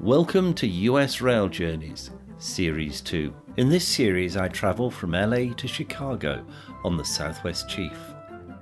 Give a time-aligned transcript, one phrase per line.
[0.00, 3.34] Welcome to US Rail Journeys, Series 2.
[3.58, 6.42] In this series, I travel from LA to Chicago
[6.82, 7.98] on the Southwest Chief.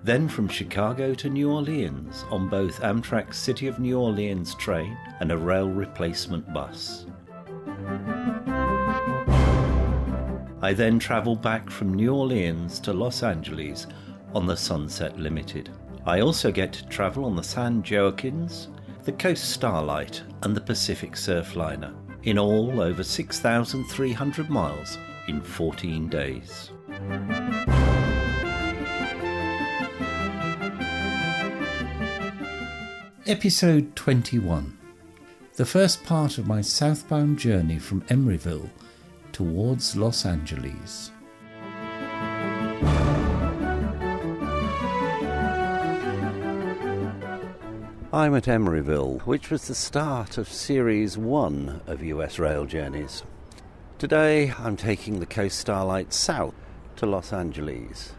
[0.02, 5.30] Then from Chicago to New Orleans on both Amtrak's City of New Orleans train and
[5.30, 7.06] a rail replacement bus.
[10.64, 13.86] I then travel back from New Orleans to Los Angeles
[14.34, 15.68] on the Sunset Limited.
[16.06, 18.68] I also get to travel on the San Joaquins,
[19.02, 21.94] the Coast Starlight, and the Pacific Surfliner.
[22.22, 24.96] In all, over 6,300 miles
[25.28, 26.70] in 14 days.
[33.26, 34.78] Episode 21
[35.56, 38.70] The first part of my southbound journey from Emeryville
[39.34, 41.10] towards Los Angeles.
[48.12, 53.24] I'm at Emeryville, which was the start of Series 1 of US Rail Journeys.
[53.98, 56.54] Today I'm taking the Coast Starlight south
[56.94, 58.12] to Los Angeles.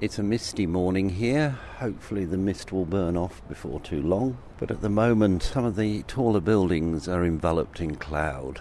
[0.00, 1.50] It's a misty morning here.
[1.76, 4.38] Hopefully, the mist will burn off before too long.
[4.58, 8.60] But at the moment, some of the taller buildings are enveloped in cloud.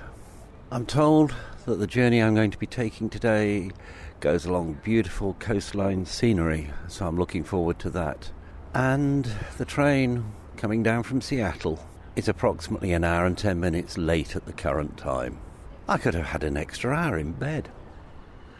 [0.70, 1.34] I'm told
[1.66, 3.72] that the journey I'm going to be taking today
[4.20, 8.30] goes along beautiful coastline scenery, so I'm looking forward to that.
[8.74, 9.24] And
[9.58, 10.26] the train
[10.58, 11.80] coming down from Seattle
[12.18, 15.40] is approximately an hour and ten minutes late at the current time.
[15.88, 17.70] I could have had an extra hour in bed.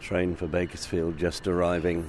[0.00, 2.08] Train for Bakersfield just arriving.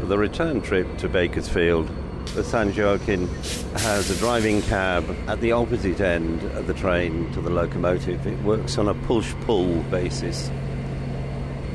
[0.00, 1.90] For the return trip to Bakersfield,
[2.34, 3.28] the San Joaquin
[3.76, 8.26] has a driving cab at the opposite end of the train to the locomotive.
[8.26, 10.50] It works on a push pull basis.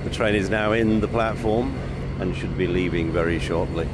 [0.04, 1.78] The train is now in the platform
[2.20, 3.88] and should be leaving very shortly.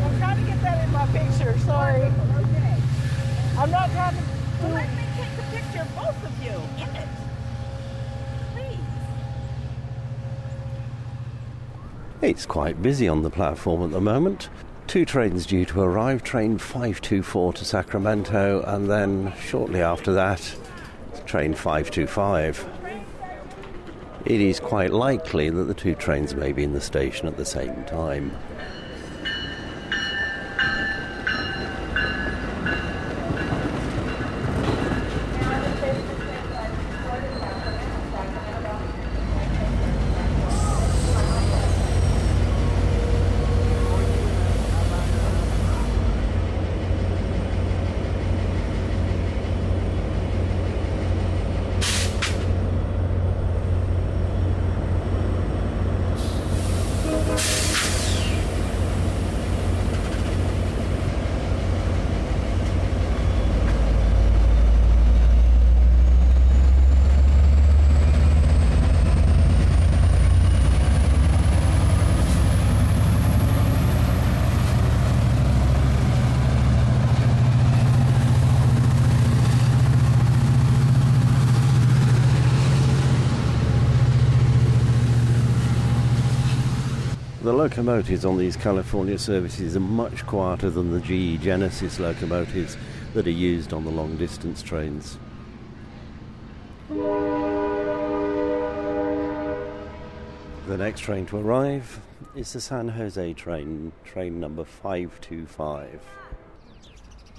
[0.00, 1.58] I'm trying to get that in my picture.
[1.60, 2.02] Sorry.
[3.58, 4.22] I'm not trying to.
[4.62, 7.08] Well, let me take a picture of both of you in it.
[8.54, 8.78] Please.
[12.38, 14.48] It's quite busy on the platform at the moment.
[14.86, 20.54] Two trains due to arrive train 524 to Sacramento, and then shortly after that,
[21.26, 22.64] train 525.
[24.24, 27.44] It is quite likely that the two trains may be in the station at the
[27.44, 28.30] same time.
[87.48, 92.78] The locomotives on these California services are much quieter than the GE Genesis locomotives
[93.12, 95.18] that are used on the long distance trains.
[100.66, 102.00] The next train to arrive
[102.34, 106.00] is the San Jose train, train number 525.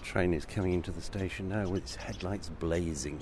[0.03, 3.19] Train is coming into the station now with its headlights blazing.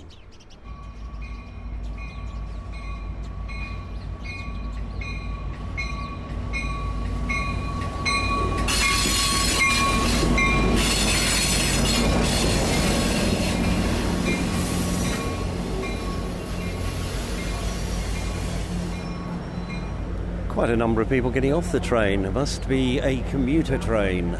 [20.57, 22.25] Quite a number of people getting off the train.
[22.25, 24.35] It must be a commuter train.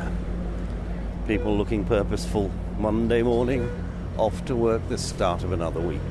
[1.28, 2.50] People looking purposeful.
[2.80, 3.70] Monday morning,
[4.18, 6.02] off to work the start of another week.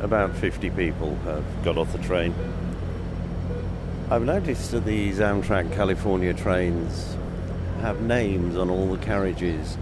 [0.00, 2.34] About 50 people have got off the train.
[4.10, 7.16] I've noticed that these Amtrak California trains
[7.80, 9.78] have names on all the carriages.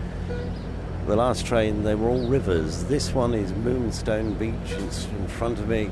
[1.07, 2.85] The last train, they were all rivers.
[2.85, 5.91] This one is Moonstone Beach in front of me.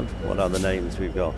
[0.00, 1.34] Wonder what other names we've got.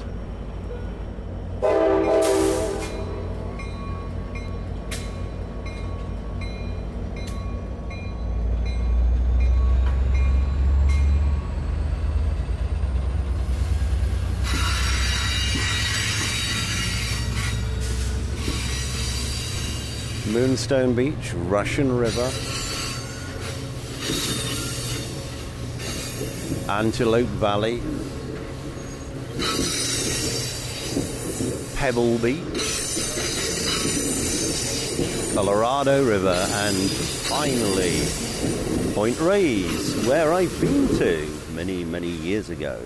[20.28, 22.30] Moonstone Beach, Russian River,
[26.70, 27.82] Antelope Valley,
[31.82, 32.38] Pebble Beach,
[35.34, 37.98] Colorado River, and finally
[38.94, 42.80] Point Reyes, where I've been to many, many years ago.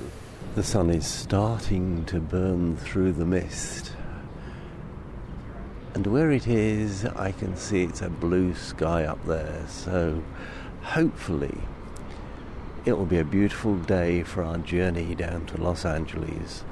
[0.55, 3.93] The sun is starting to burn through the mist.
[5.93, 9.63] And where it is, I can see it's a blue sky up there.
[9.69, 10.23] So
[10.81, 11.61] hopefully,
[12.87, 16.65] it will be a beautiful day for our journey down to Los Angeles.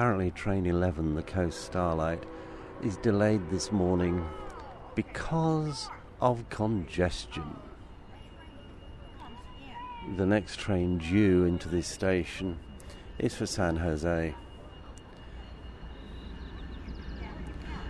[0.00, 2.24] Apparently, train 11, the Coast Starlight,
[2.82, 4.26] is delayed this morning
[4.94, 5.90] because
[6.22, 7.54] of congestion.
[10.16, 12.58] The next train due into this station
[13.18, 14.34] is for San Jose.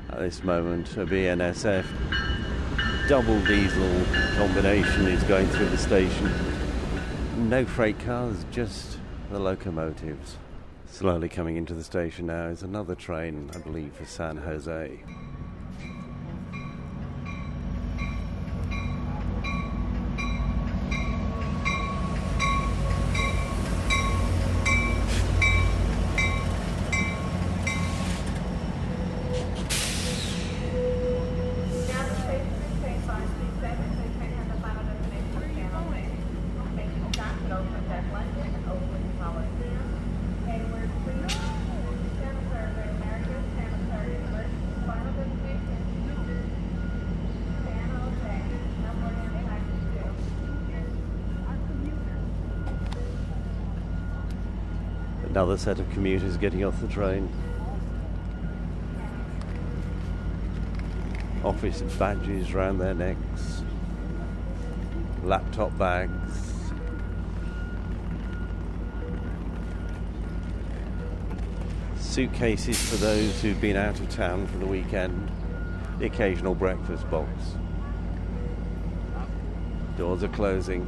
[0.09, 1.87] At this moment, a BNSF
[3.09, 4.05] double diesel
[4.37, 6.29] combination is going through the station.
[7.49, 8.99] No freight cars, just
[9.31, 10.39] the locomotives.
[10.91, 14.99] Slowly coming into the station now is another train, I believe, for San Jose.
[55.41, 57.27] Another set of commuters getting off the train.
[61.43, 63.63] Office badges round their necks,
[65.25, 66.13] laptop bags.
[71.99, 75.31] Suitcases for those who've been out of town for the weekend,
[76.01, 77.31] the occasional breakfast box.
[79.97, 80.83] Doors are closing,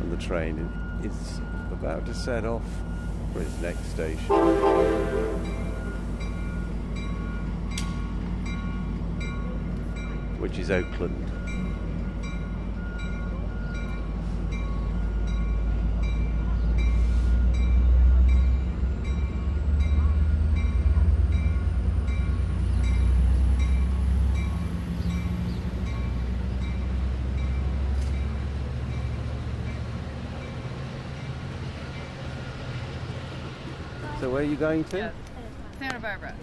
[0.00, 0.56] and the train
[1.04, 1.38] is
[1.70, 2.64] about to set off
[3.32, 4.26] for its next station.
[10.38, 11.39] Which is Oakland.
[34.40, 34.96] Where are you going to?
[34.96, 35.10] Yeah.
[35.78, 36.34] Santa Barbara.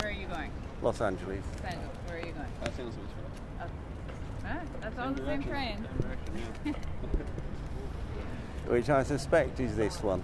[0.00, 0.50] Where are you going?
[0.82, 1.42] Los Angeles.
[1.62, 2.46] San, where are you going?
[2.62, 3.06] That sounds much
[3.56, 3.70] better.
[4.44, 5.78] Ah, that's on the same train.
[8.66, 10.22] Which I suspect is this one.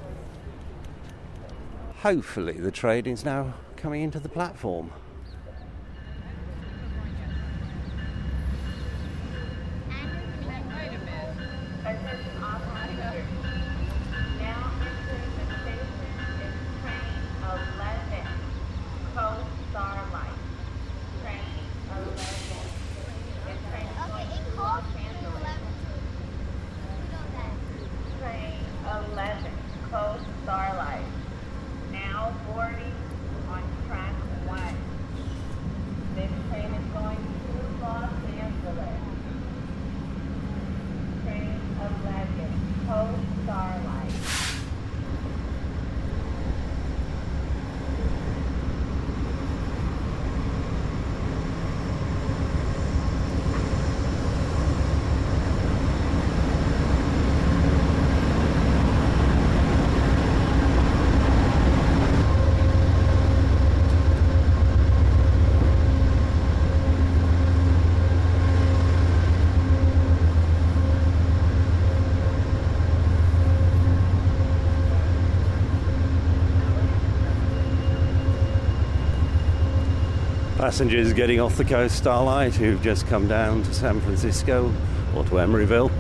[2.01, 4.91] Hopefully the train is now coming into the platform.
[9.89, 11.33] Wait a minute.
[14.43, 16.13] Now entering the station
[16.45, 16.63] is
[28.23, 28.53] train
[29.13, 29.53] 11,
[29.91, 31.05] Coast Starlight.
[33.91, 34.77] Train 11.
[36.15, 39.03] This train is going to Los Angeles.
[80.63, 84.73] Passengers getting off the Coast Starlight who've just come down to San Francisco
[85.13, 85.91] or to Emeryville.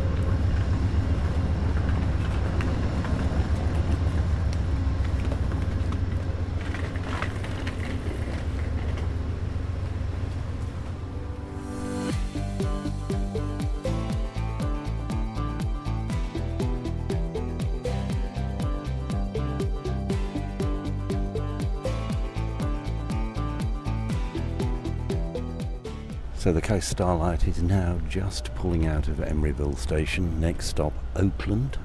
[26.92, 30.38] Starlight is now just pulling out of Emeryville Station.
[30.38, 31.78] Next stop, Oakland.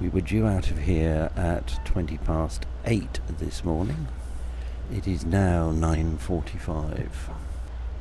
[0.00, 4.08] We were due out of here at 20 past 8 this morning.
[4.90, 7.10] It is now 9.45,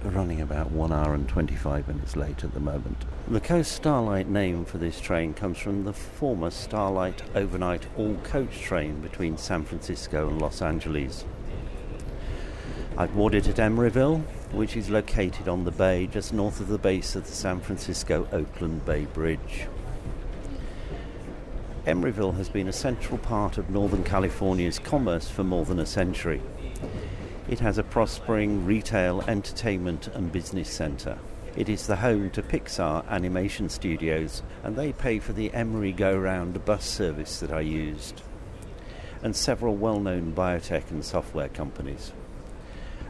[0.06, 3.04] running about 1 hour and 25 minutes late at the moment.
[3.28, 9.02] The Coast Starlight name for this train comes from the former Starlight overnight all-coach train
[9.02, 11.26] between San Francisco and Los Angeles.
[12.98, 17.16] I've it at Emeryville, which is located on the bay just north of the base
[17.16, 19.68] of the San Francisco Oakland Bay Bridge.
[21.88, 26.42] Emeryville has been a central part of Northern California's commerce for more than a century.
[27.50, 31.18] It has a prospering retail, entertainment, and business centre.
[31.58, 36.16] It is the home to Pixar Animation Studios, and they pay for the Emery Go
[36.16, 38.22] Round bus service that I used,
[39.22, 42.14] and several well known biotech and software companies.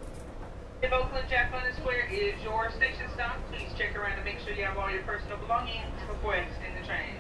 [0.83, 4.53] If Oakland Jack London Square is your station stop, please check around to make sure
[4.53, 7.15] you have all your personal belongings before exiting the train.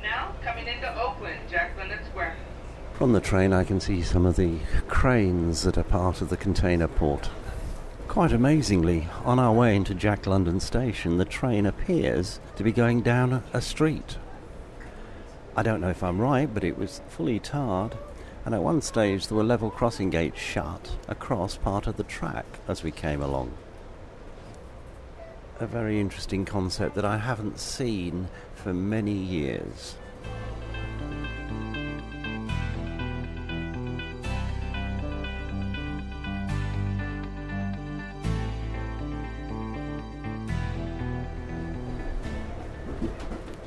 [0.00, 2.36] Now, coming into Oakland, Jack London Square.
[2.94, 6.36] From the train, I can see some of the cranes that are part of the
[6.36, 7.30] container port.
[8.06, 13.00] Quite amazingly, on our way into Jack London Station, the train appears to be going
[13.00, 14.18] down a street.
[15.56, 17.96] I don't know if I'm right, but it was fully tarred
[18.44, 22.46] and at one stage there were level crossing gates shut across part of the track
[22.68, 23.52] as we came along.
[25.58, 29.96] A very interesting concept that I haven't seen for many years.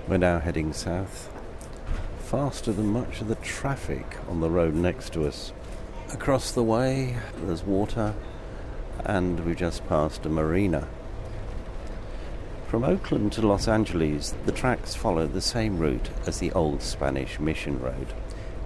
[0.08, 1.33] We're now heading south
[2.34, 5.54] faster than much of the traffic on the road next to us.
[6.12, 8.16] Across the way, there's water,
[9.06, 10.88] and we've just passed a marina.
[12.68, 17.40] From Oakland to Los Angeles, the tracks follow the same route as the old Spanish
[17.40, 18.08] mission road,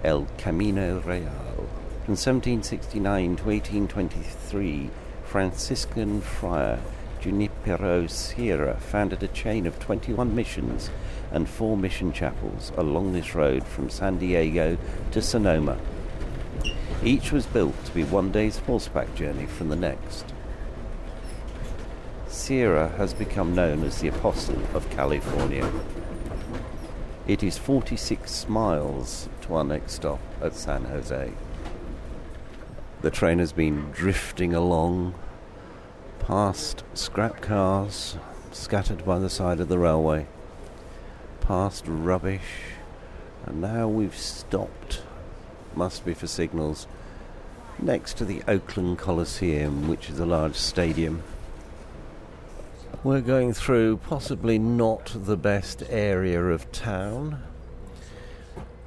[0.02, 1.68] El Camino Real.
[2.06, 4.90] From 1769 to 1823,
[5.26, 6.80] Franciscan friar
[7.20, 10.90] Junipero Serra founded a chain of 21 missions
[11.32, 14.78] and four mission chapels along this road from San Diego
[15.12, 15.78] to Sonoma.
[17.04, 20.34] Each was built to be one day's horseback journey from the next.
[22.28, 25.70] Sierra has become known as the Apostle of California.
[27.28, 31.34] It is 46 miles to our next stop at San Jose.
[33.02, 35.14] The train has been drifting along
[36.28, 38.18] past scrap cars
[38.52, 40.28] scattered by the side of the railway
[41.40, 42.74] past rubbish,
[43.46, 45.02] and now we've stopped.
[45.74, 46.86] Must be for signals.
[47.80, 51.24] Next to the Oakland Coliseum, which is a large stadium.
[53.06, 57.42] We're going through possibly not the best area of town.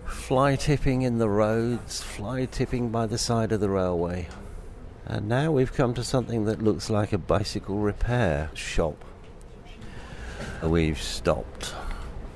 [0.04, 4.28] Fly tipping in the roads, fly tipping by the side of the railway.
[5.12, 9.04] And now we've come to something that looks like a bicycle repair shop.
[10.62, 11.74] We've stopped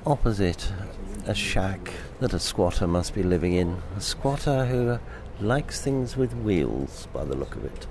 [0.05, 0.73] opposite
[1.25, 3.81] a shack that a squatter must be living in.
[3.97, 4.99] A squatter who
[5.41, 7.87] likes things with wheels, by the look of it.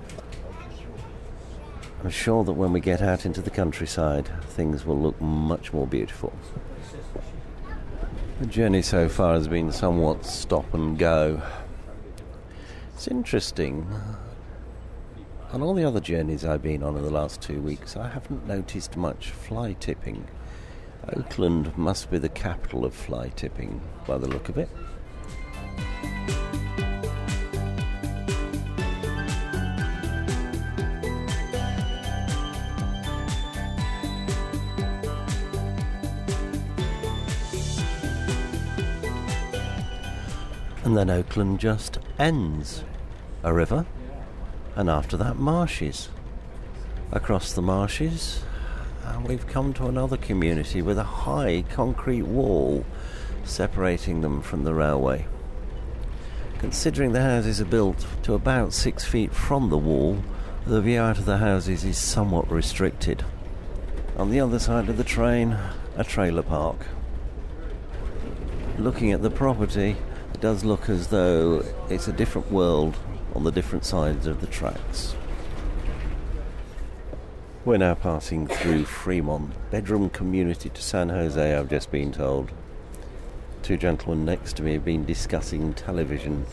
[2.02, 5.86] I'm sure that when we get out into the countryside, things will look much more
[5.86, 6.30] beautiful.
[8.38, 11.40] The journey so far has been somewhat stop and go.
[12.92, 13.88] It's interesting.
[15.54, 18.44] On all the other journeys I've been on in the last two weeks, I haven't
[18.44, 20.26] noticed much fly tipping.
[21.16, 24.68] Oakland must be the capital of fly tipping by the look of it.
[40.82, 42.82] And then Oakland just ends.
[43.44, 43.86] A river,
[44.76, 46.08] and after that, marshes.
[47.12, 48.42] Across the marshes,
[49.24, 52.84] we've come to another community with a high concrete wall
[53.44, 55.26] separating them from the railway.
[56.58, 60.22] Considering the houses are built to about six feet from the wall,
[60.66, 63.24] the view out of the houses is somewhat restricted.
[64.16, 65.58] On the other side of the train,
[65.96, 66.78] a trailer park.
[68.78, 69.96] Looking at the property,
[70.32, 72.96] it does look as though it's a different world
[73.34, 75.14] on the different sides of the tracks.
[77.64, 82.52] We're now passing through Fremont, bedroom community to San Jose, I've just been told.
[83.62, 86.44] Two gentlemen next to me have been discussing television,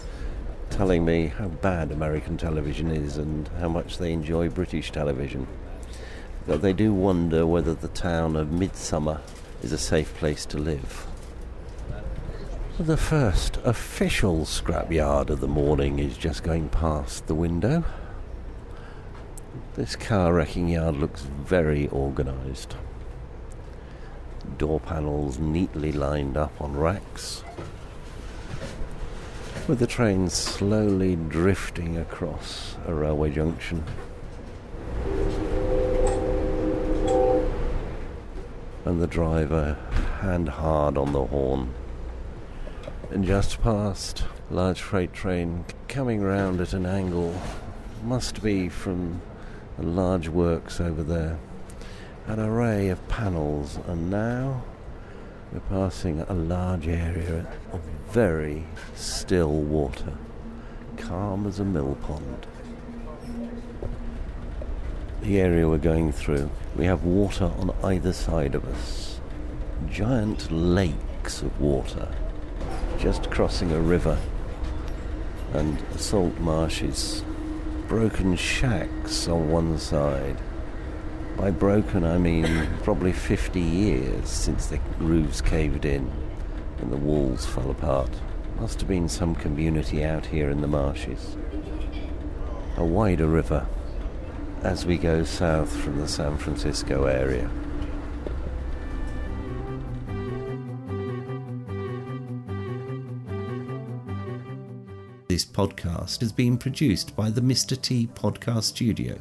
[0.70, 5.48] telling me how bad American television is and how much they enjoy British television.
[6.48, 9.20] That they do wonder whether the town of Midsomer
[9.62, 11.06] is a safe place to live.
[12.80, 17.84] The first official scrapyard of the morning is just going past the window.
[19.76, 22.78] This car wrecking yard looks very organised.
[24.58, 27.44] Door panels neatly lined up on racks,
[29.68, 33.84] with the train slowly drifting across a railway junction.
[38.86, 39.74] And the driver
[40.22, 41.74] hand hard on the horn
[43.20, 47.36] just past large freight train coming round at an angle
[48.04, 49.22] must be from
[49.78, 51.38] a large works over there.
[52.28, 54.64] An array of panels and now
[55.52, 60.14] we're passing a large area of very still water
[60.96, 62.48] calm as a mill pond.
[65.22, 69.20] The area we're going through we have water on either side of us.
[69.90, 72.08] Giant lakes of water
[73.02, 74.16] just crossing a river
[75.54, 77.24] and salt marshes,
[77.88, 80.38] broken shacks on one side.
[81.36, 86.12] By broken, I mean probably 50 years since the roofs caved in
[86.78, 88.12] and the walls fell apart.
[88.60, 91.36] Must have been some community out here in the marshes.
[92.78, 93.66] A wider river
[94.62, 97.50] as we go south from the San Francisco area.
[105.42, 107.82] This podcast has been produced by the Mr.
[107.82, 109.20] T Podcast Studio.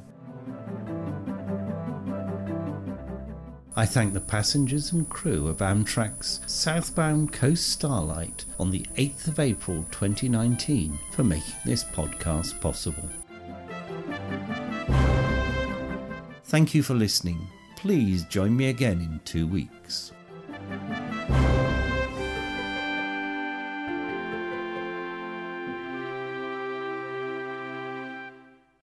[3.74, 9.40] I thank the passengers and crew of Amtrak's southbound Coast Starlight on the 8th of
[9.40, 13.08] April 2019 for making this podcast possible.
[16.44, 17.48] Thank you for listening.
[17.76, 20.12] Please join me again in two weeks.